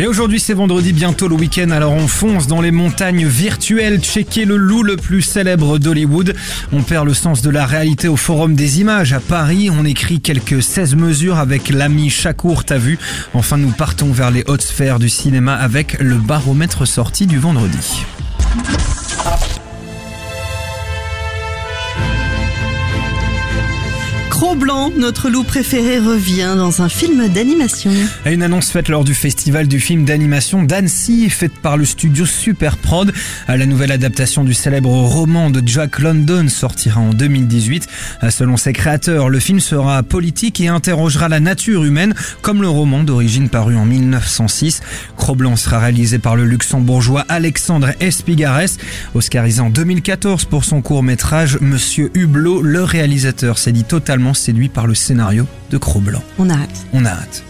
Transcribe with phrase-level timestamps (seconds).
[0.00, 4.44] Et aujourd'hui c'est vendredi, bientôt le week-end, alors on fonce dans les montagnes virtuelles, checker
[4.44, 6.36] le loup le plus célèbre d'Hollywood.
[6.72, 10.20] On perd le sens de la réalité au Forum des images à Paris, on écrit
[10.20, 12.96] quelques 16 mesures avec l'ami Chakour, t'as vu
[13.34, 18.04] Enfin nous partons vers les hautes sphères du cinéma avec le baromètre sorti du vendredi.
[24.48, 27.90] Cro-Blanc, notre loup préféré, revient dans un film d'animation.
[28.24, 32.78] Une annonce faite lors du festival du film d'animation d'Annecy, faite par le studio Super
[32.78, 33.12] Prod,
[33.46, 37.88] la nouvelle adaptation du célèbre roman de Jack London sortira en 2018.
[38.30, 43.04] Selon ses créateurs, le film sera politique et interrogera la nature humaine, comme le roman
[43.04, 44.80] d'origine paru en 1906.
[45.18, 48.78] Cro-Blanc sera réalisé par le luxembourgeois Alexandre Espigares,
[49.14, 52.62] oscarisé en 2014 pour son court métrage Monsieur Hublot.
[52.62, 56.22] Le réalisateur s'est dit totalement séduit par le scénario de Cro-Blanc.
[56.38, 56.86] On a hâte.
[56.92, 57.44] On a hâte.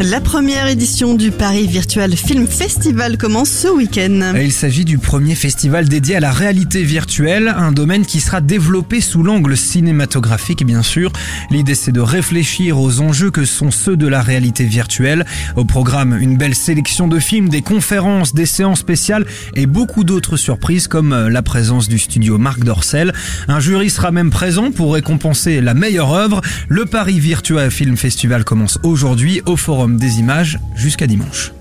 [0.00, 4.32] La première édition du Paris Virtual Film Festival commence ce week-end.
[4.40, 9.00] Il s'agit du premier festival dédié à la réalité virtuelle, un domaine qui sera développé
[9.00, 11.12] sous l'angle cinématographique bien sûr.
[11.50, 15.26] L'idée c'est de réfléchir aux enjeux que sont ceux de la réalité virtuelle.
[15.56, 19.26] Au programme, une belle sélection de films, des conférences, des séances spéciales
[19.56, 23.12] et beaucoup d'autres surprises comme la présence du studio Marc Dorcel.
[23.48, 26.40] Un jury sera même présent pour récompenser la meilleure œuvre.
[26.68, 31.52] Le Paris Virtual Film Festival commence aujourd'hui au Forum des images jusqu'à dimanche.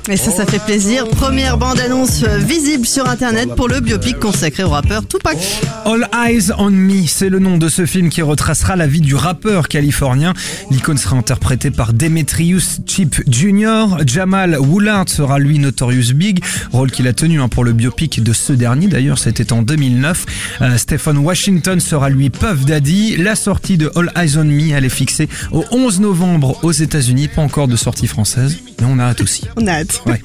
[0.10, 1.08] Et ça, ça fait plaisir.
[1.08, 5.38] Première bande-annonce euh, visible sur Internet pour le biopic consacré au rappeur Tupac.
[5.86, 9.16] All Eyes on Me, c'est le nom de ce film qui retracera la vie du
[9.16, 10.34] rappeur californien.
[10.72, 13.98] L'icône sera interprétée par Demetrius Chip Jr.
[14.06, 18.34] Jamal Woolard sera lui Notorious Big, rôle qu'il a tenu hein, pour le biopic de
[18.34, 18.88] ce dernier.
[18.88, 20.26] D'ailleurs, c'était en 2009.
[20.62, 23.18] Euh, Stephen Washington sera lui Puff Daddy.
[23.18, 27.30] La sortie de All Eyes on Me, elle est fixée au 11 novembre aux États-Unis.
[27.30, 29.46] Pas encore de sortie française, mais on a hâte aussi.
[29.58, 30.02] On a hâte.
[30.06, 30.22] Ouais.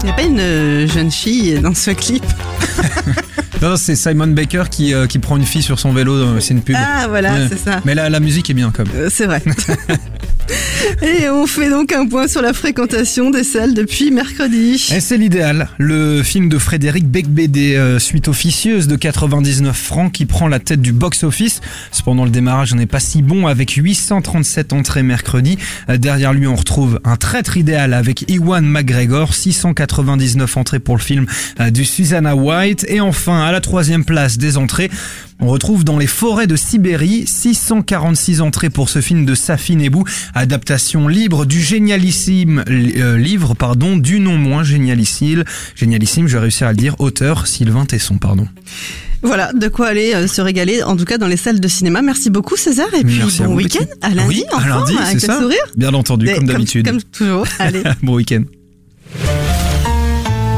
[0.00, 2.24] Il n'y a pas une euh, jeune fille dans ce clip
[3.62, 6.12] Non, non, c'est Simon Baker qui, euh, qui prend une fille sur son vélo.
[6.12, 6.76] euh, C'est une pub.
[6.78, 7.46] Ah voilà, Ouais.
[7.48, 7.80] c'est ça.
[7.86, 8.88] Mais la, la musique est bien comme.
[8.94, 9.42] Euh, C'est vrai.
[11.02, 14.88] Et on fait donc un point sur la fréquentation des salles depuis mercredi.
[14.94, 15.68] Et c'est l'idéal.
[15.78, 20.82] Le film de Frédéric Becbédé, euh, suite officieuse de 99 francs, qui prend la tête
[20.82, 21.60] du box-office.
[21.90, 25.58] Cependant, le démarrage n'est pas si bon avec 837 entrées mercredi.
[25.88, 31.02] Euh, derrière lui, on retrouve un traître idéal avec Iwan McGregor, 699 entrées pour le
[31.02, 31.26] film
[31.60, 32.84] euh, du Susanna White.
[32.88, 34.90] Et enfin, à la troisième place des entrées,
[35.40, 40.04] on retrouve dans les forêts de Sibérie 646 entrées pour ce film de Safi Nebou,
[40.34, 45.44] adaptation libre du génialissime euh, livre pardon du non moins génialissime,
[45.76, 48.46] génialissime, je vais réussir à le dire, auteur Sylvain Tesson pardon.
[49.22, 52.02] Voilà, de quoi aller euh, se régaler, en tout cas dans les salles de cinéma.
[52.02, 55.20] Merci beaucoup César, et puis Merci bon week-end, à lundi, Oui, à lundi, avec le
[55.20, 55.40] ça.
[55.40, 55.58] sourire.
[55.76, 56.86] Bien entendu, Mais comme d'habitude.
[56.86, 57.82] Comme toujours, allez.
[58.02, 58.42] bon week-end.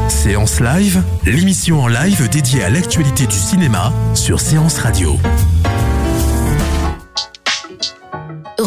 [0.09, 5.17] Séance Live, l'émission en live dédiée à l'actualité du cinéma sur Séance Radio.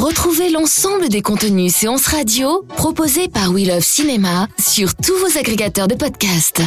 [0.00, 5.88] Retrouvez l'ensemble des contenus séances radio proposés par We Love Cinéma sur tous vos agrégateurs
[5.88, 6.62] de podcasts.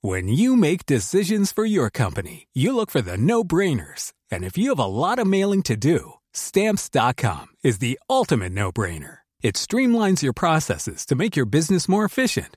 [0.00, 4.14] When you make decisions for your company, you look for the no brainers.
[4.32, 8.72] And if you have a lot of mailing to do, stamps.com is the ultimate no
[8.72, 9.18] brainer.
[9.42, 12.56] It streamlines your processes to make your business more efficient,